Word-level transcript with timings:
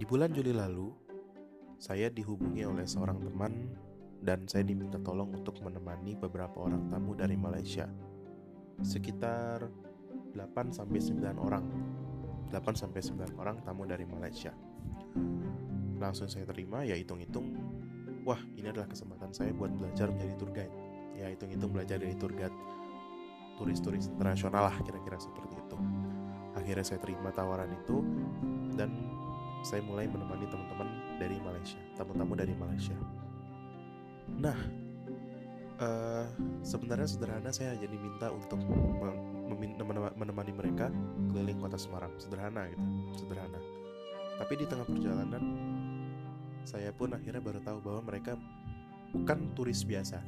Di 0.00 0.08
bulan 0.08 0.32
Juli 0.32 0.56
lalu, 0.56 0.88
saya 1.76 2.08
dihubungi 2.08 2.64
oleh 2.64 2.88
seorang 2.88 3.20
teman 3.20 3.68
dan 4.24 4.48
saya 4.48 4.64
diminta 4.64 4.96
tolong 4.96 5.28
untuk 5.36 5.60
menemani 5.60 6.16
beberapa 6.16 6.56
orang 6.56 6.88
tamu 6.88 7.12
dari 7.12 7.36
Malaysia. 7.36 7.84
Sekitar 8.80 9.68
8 10.32 10.72
sampai 10.72 11.04
9 11.04 11.20
orang. 11.36 11.68
8 12.48 12.80
sampai 12.80 13.04
9 13.04 13.36
orang 13.36 13.60
tamu 13.60 13.84
dari 13.84 14.08
Malaysia. 14.08 14.56
Langsung 16.00 16.32
saya 16.32 16.48
terima 16.48 16.80
ya 16.80 16.96
hitung-hitung 16.96 17.52
wah, 18.24 18.40
ini 18.56 18.72
adalah 18.72 18.88
kesempatan 18.88 19.36
saya 19.36 19.52
buat 19.52 19.68
belajar 19.76 20.08
menjadi 20.08 20.32
tour 20.40 20.48
guide. 20.48 20.74
Ya 21.12 21.28
hitung-hitung 21.28 21.76
belajar 21.76 22.00
dari 22.00 22.16
tour 22.16 22.32
guide 22.32 22.56
turis-turis 23.60 24.08
internasional 24.08 24.72
lah 24.72 24.76
kira-kira 24.80 25.20
seperti 25.20 25.60
itu. 25.60 25.76
Akhirnya 26.56 26.88
saya 26.88 27.04
terima 27.04 27.28
tawaran 27.36 27.68
itu 27.76 28.00
saya 29.60 29.84
mulai 29.84 30.08
menemani 30.08 30.48
teman-teman 30.48 30.88
dari 31.20 31.36
Malaysia, 31.40 31.80
tamu-tamu 31.96 32.32
dari 32.32 32.54
Malaysia. 32.56 32.96
Nah, 34.40 34.56
uh, 35.80 36.26
sebenarnya 36.64 37.08
sederhana 37.08 37.50
saya 37.52 37.76
jadi 37.76 37.96
minta 37.96 38.32
untuk 38.32 38.60
menemani 40.16 40.52
mereka 40.54 40.88
keliling 41.32 41.60
kota 41.60 41.76
Semarang, 41.76 42.12
sederhana 42.16 42.68
gitu, 42.72 42.84
sederhana. 43.26 43.60
Tapi 44.40 44.52
di 44.56 44.64
tengah 44.64 44.88
perjalanan, 44.88 45.44
saya 46.64 46.92
pun 46.96 47.12
akhirnya 47.12 47.44
baru 47.44 47.60
tahu 47.60 47.78
bahwa 47.84 48.00
mereka 48.08 48.40
bukan 49.12 49.52
turis 49.52 49.84
biasa. 49.84 50.24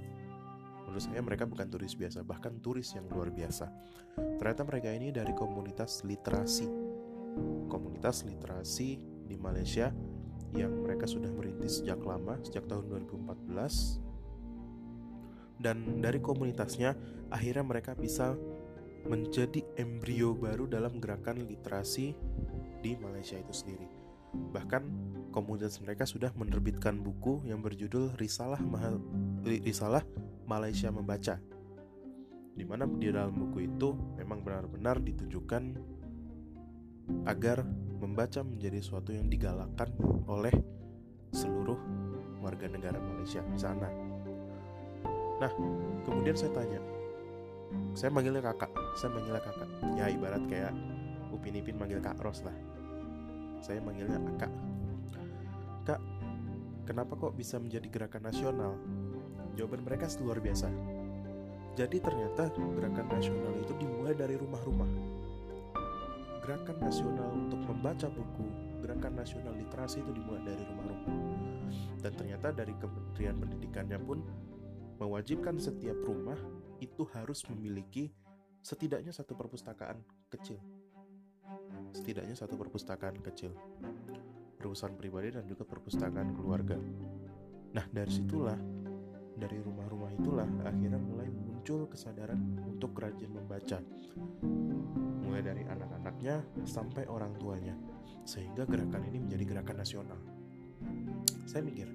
Menurut 0.84 1.08
saya 1.08 1.24
mereka 1.24 1.48
bukan 1.48 1.72
turis 1.72 1.96
biasa, 1.96 2.20
bahkan 2.20 2.60
turis 2.60 2.92
yang 2.92 3.08
luar 3.08 3.32
biasa. 3.32 3.72
Ternyata 4.36 4.62
mereka 4.68 4.92
ini 4.92 5.08
dari 5.08 5.32
komunitas 5.32 6.04
literasi. 6.04 6.68
Komunitas 7.72 8.28
literasi 8.28 9.11
di 9.32 9.40
Malaysia 9.40 9.88
yang 10.52 10.84
mereka 10.84 11.08
sudah 11.08 11.32
merintis 11.32 11.80
sejak 11.80 12.04
lama, 12.04 12.36
sejak 12.44 12.68
tahun 12.68 12.84
2014. 13.08 13.96
Dan 15.56 16.04
dari 16.04 16.20
komunitasnya, 16.20 16.92
akhirnya 17.32 17.64
mereka 17.64 17.96
bisa 17.96 18.36
menjadi 19.08 19.64
embrio 19.80 20.36
baru 20.36 20.68
dalam 20.68 21.00
gerakan 21.00 21.48
literasi 21.48 22.12
di 22.84 22.92
Malaysia 23.00 23.40
itu 23.40 23.54
sendiri. 23.56 23.88
Bahkan 24.32 24.82
komunitas 25.32 25.80
mereka 25.80 26.04
sudah 26.04 26.30
menerbitkan 26.36 27.00
buku 27.00 27.40
yang 27.48 27.64
berjudul 27.64 28.12
Risalah 28.20 28.60
Mahal 28.60 29.00
Risalah 29.44 30.04
Malaysia 30.44 30.92
Membaca. 30.92 31.40
Di 32.52 32.68
mana 32.68 32.84
di 32.84 33.08
dalam 33.08 33.32
buku 33.32 33.64
itu 33.64 33.96
memang 34.20 34.44
benar-benar 34.44 35.00
ditujukan 35.00 35.72
agar 37.26 37.66
membaca 38.02 38.42
menjadi 38.42 38.82
sesuatu 38.82 39.14
yang 39.14 39.30
digalakkan 39.30 39.90
oleh 40.26 40.52
seluruh 41.30 41.78
warga 42.42 42.66
negara 42.66 42.98
Malaysia 42.98 43.40
di 43.46 43.58
sana. 43.58 43.88
Nah, 45.38 45.52
kemudian 46.06 46.34
saya 46.34 46.50
tanya, 46.54 46.80
saya 47.94 48.10
manggilnya 48.10 48.42
kakak, 48.42 48.70
saya 48.98 49.10
manggilnya 49.14 49.42
kakak. 49.42 49.70
Ya 49.98 50.06
ibarat 50.10 50.42
kayak 50.50 50.74
Upin 51.32 51.56
Ipin 51.56 51.80
manggil 51.80 52.02
Kak 52.04 52.20
Ros 52.20 52.44
lah. 52.44 52.54
Saya 53.64 53.80
manggilnya 53.80 54.20
Kak. 54.36 54.52
Kak, 55.88 56.00
kenapa 56.84 57.16
kok 57.16 57.34
bisa 57.34 57.56
menjadi 57.56 57.88
gerakan 57.88 58.28
nasional? 58.28 58.72
Jawaban 59.56 59.82
mereka 59.82 60.06
luar 60.20 60.38
biasa. 60.38 60.68
Jadi 61.72 61.96
ternyata 62.04 62.52
gerakan 62.52 63.08
nasional 63.08 63.54
itu 63.56 63.72
dimulai 63.80 64.12
dari 64.12 64.36
rumah-rumah 64.36 65.21
gerakan 66.42 66.76
nasional 66.82 67.30
untuk 67.30 67.62
membaca 67.70 68.10
buku, 68.10 68.46
gerakan 68.82 69.14
nasional 69.14 69.54
literasi 69.54 70.02
itu 70.02 70.10
dimulai 70.10 70.42
dari 70.42 70.62
rumah-rumah. 70.66 71.16
Dan 72.02 72.12
ternyata 72.18 72.50
dari 72.50 72.74
Kementerian 72.74 73.38
Pendidikannya 73.38 73.98
pun 74.02 74.18
mewajibkan 74.98 75.62
setiap 75.62 75.94
rumah 76.02 76.36
itu 76.82 77.06
harus 77.14 77.46
memiliki 77.46 78.10
setidaknya 78.58 79.14
satu 79.14 79.38
perpustakaan 79.38 80.02
kecil. 80.34 80.58
Setidaknya 81.94 82.34
satu 82.34 82.58
perpustakaan 82.58 83.22
kecil. 83.22 83.54
Perusahaan 84.58 84.98
pribadi 84.98 85.30
dan 85.30 85.46
juga 85.46 85.62
perpustakaan 85.62 86.34
keluarga. 86.34 86.74
Nah, 87.72 87.86
dari 87.86 88.10
situlah 88.10 88.58
dari 89.38 89.58
rumah-rumah 89.62 90.10
itulah 90.14 90.46
akhirnya 90.66 90.98
mulai 90.98 91.30
muncul 91.30 91.86
kesadaran 91.90 92.38
untuk 92.66 92.94
rajin 92.94 93.30
membaca 93.32 93.78
mulai 95.32 95.48
dari 95.48 95.64
anak-anaknya 95.64 96.44
sampai 96.68 97.08
orang 97.08 97.32
tuanya, 97.40 97.72
sehingga 98.28 98.68
gerakan 98.68 99.00
ini 99.08 99.16
menjadi 99.16 99.44
gerakan 99.48 99.80
nasional. 99.80 100.20
Saya 101.48 101.64
mikir, 101.64 101.88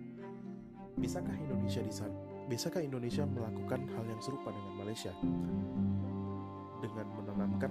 bisakah 0.98 1.38
Indonesia 1.38 1.86
di 1.86 1.94
sana? 1.94 2.18
Bisakah 2.50 2.82
Indonesia 2.82 3.30
melakukan 3.30 3.86
hal 3.94 4.10
yang 4.10 4.18
serupa 4.26 4.50
dengan 4.50 4.74
Malaysia? 4.82 5.14
Dengan 6.82 7.06
menanamkan 7.14 7.70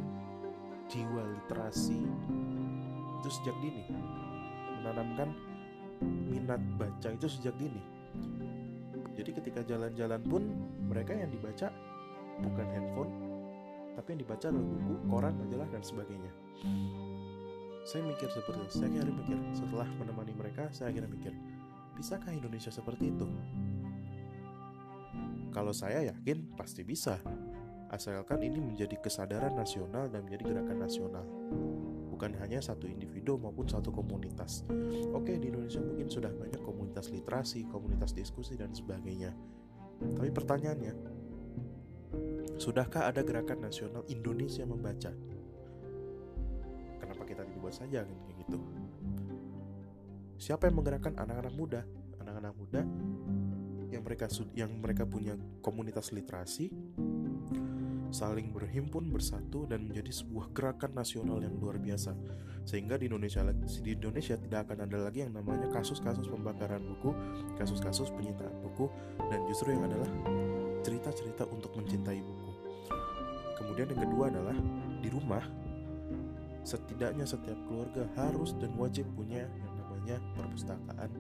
jiwa 0.87 1.35
literasi 1.35 1.99
itu 3.19 3.29
sejak 3.43 3.59
dini, 3.59 3.91
menanamkan 4.79 5.35
minat 6.31 6.63
baca 6.79 7.11
itu 7.11 7.27
sejak 7.27 7.59
dini. 7.59 7.83
Jadi 9.19 9.35
ketika 9.35 9.67
jalan-jalan 9.67 10.23
pun 10.31 10.47
mereka 10.87 11.11
yang 11.11 11.27
dibaca 11.35 11.75
bukan 12.39 12.67
handphone 12.71 13.36
tapi 13.97 14.13
yang 14.13 14.21
dibaca 14.29 14.47
adalah 14.53 14.69
buku, 14.69 14.95
koran, 15.09 15.35
majalah, 15.41 15.69
dan 15.73 15.81
sebagainya. 15.81 16.33
Saya 17.89 18.05
mikir 18.05 18.29
seperti 18.29 18.61
itu. 18.69 18.75
Saya 18.77 18.89
akhirnya 18.93 19.15
mikir, 19.17 19.39
setelah 19.57 19.89
menemani 19.97 20.33
mereka, 20.37 20.69
saya 20.77 20.93
akhirnya 20.93 21.09
mikir, 21.09 21.33
bisakah 21.97 22.31
Indonesia 22.37 22.69
seperti 22.69 23.09
itu? 23.09 23.27
Kalau 25.49 25.73
saya 25.73 26.05
yakin, 26.13 26.53
pasti 26.53 26.85
bisa. 26.85 27.17
Asalkan 27.89 28.45
ini 28.45 28.61
menjadi 28.61 29.01
kesadaran 29.01 29.57
nasional 29.57 30.13
dan 30.13 30.29
menjadi 30.29 30.53
gerakan 30.53 30.79
nasional. 30.85 31.25
Bukan 32.13 32.37
hanya 32.43 32.61
satu 32.61 32.85
individu 32.85 33.41
maupun 33.41 33.65
satu 33.65 33.89
komunitas. 33.89 34.69
Oke, 35.17 35.41
di 35.41 35.49
Indonesia 35.49 35.81
mungkin 35.81 36.11
sudah 36.13 36.35
banyak 36.35 36.61
komunitas 36.61 37.09
literasi, 37.09 37.65
komunitas 37.71 38.13
diskusi, 38.13 38.59
dan 38.61 38.75
sebagainya. 38.77 39.33
Tapi 39.97 40.29
pertanyaannya, 40.29 40.93
Sudahkah 42.57 43.13
ada 43.13 43.21
gerakan 43.21 43.69
nasional 43.69 44.01
Indonesia 44.09 44.65
membaca? 44.65 45.13
Kenapa 46.97 47.23
kita 47.29 47.45
dibuat 47.45 47.77
saja 47.77 48.01
kan 48.01 48.17
kayak 48.25 48.37
gitu? 48.49 48.59
Siapa 50.41 50.69
yang 50.69 50.81
menggerakkan 50.81 51.17
anak-anak 51.21 51.53
muda? 51.53 51.85
Anak-anak 52.21 52.55
muda 52.57 52.83
yang 53.93 54.03
mereka 54.03 54.27
yang 54.57 54.73
mereka 54.81 55.05
punya 55.05 55.37
komunitas 55.61 56.11
literasi 56.11 56.73
saling 58.11 58.55
berhimpun 58.55 59.13
bersatu 59.13 59.67
dan 59.69 59.85
menjadi 59.85 60.09
sebuah 60.25 60.55
gerakan 60.55 60.95
nasional 60.95 61.43
yang 61.43 61.53
luar 61.59 61.77
biasa 61.77 62.15
sehingga 62.65 62.97
di 62.97 63.11
Indonesia 63.11 63.45
di 63.83 63.91
Indonesia 63.93 64.39
tidak 64.39 64.71
akan 64.71 64.89
ada 64.89 64.99
lagi 65.11 65.27
yang 65.27 65.35
namanya 65.35 65.69
kasus-kasus 65.71 66.27
pembakaran 66.31 66.83
buku 66.83 67.13
kasus-kasus 67.59 68.11
penyitaan 68.15 68.55
buku 68.63 68.89
dan 69.29 69.43
justru 69.51 69.75
yang 69.75 69.87
adalah 69.87 70.09
cerita-cerita 70.87 71.51
untuk 71.51 71.75
mencintai 71.75 72.23
buku. 72.23 72.46
Kemudian 73.57 73.89
yang 73.97 74.03
kedua 74.05 74.29
adalah 74.29 74.57
di 75.01 75.09
rumah 75.09 75.45
setidaknya 76.67 77.25
setiap 77.25 77.57
keluarga 77.71 78.05
harus 78.19 78.53
dan 78.59 78.75
wajib 78.75 79.07
punya 79.15 79.47
yang 79.47 79.73
namanya 79.79 80.17
perpustakaan 80.35 81.11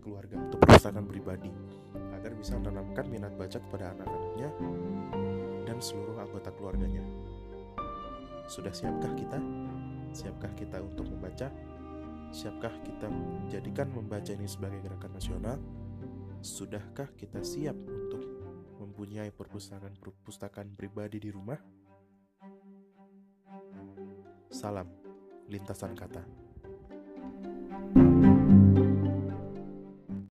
keluarga 0.00 0.36
atau 0.38 0.56
perpustakaan 0.62 1.06
pribadi 1.10 1.50
agar 2.14 2.32
bisa 2.38 2.54
menanamkan 2.56 3.04
minat 3.10 3.34
baca 3.34 3.58
kepada 3.58 3.92
anak-anaknya 3.98 4.48
dan 5.66 5.76
seluruh 5.82 6.16
anggota 6.20 6.54
keluarganya. 6.54 7.02
Sudah 8.46 8.70
siapkah 8.70 9.12
kita? 9.16 9.40
Siapkah 10.14 10.52
kita 10.54 10.78
untuk 10.78 11.08
membaca? 11.08 11.48
Siapkah 12.30 12.74
kita 12.84 13.08
menjadikan 13.10 13.90
membaca 13.90 14.30
ini 14.30 14.46
sebagai 14.46 14.82
gerakan 14.84 15.12
nasional? 15.16 15.58
Sudahkah 16.44 17.08
kita 17.16 17.40
siap 17.40 17.74
untuk 17.88 18.33
mempunyai 18.94 19.34
perpustakaan-perpustakaan 19.34 20.78
pribadi 20.78 21.18
di 21.18 21.34
rumah? 21.34 21.58
Salam, 24.54 24.86
lintasan 25.50 25.98
kata. 25.98 26.43